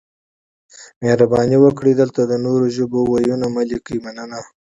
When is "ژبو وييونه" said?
2.75-3.47